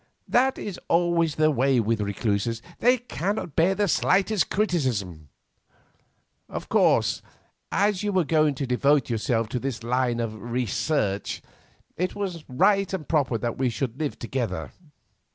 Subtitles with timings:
[0.27, 5.29] "That is always the way with recluses; they cannot bear the slightest criticism.
[6.49, 7.21] Of course,
[7.71, 11.43] as you were going to devote yourself to this line of research
[11.97, 14.71] it was right and proper that we should live together.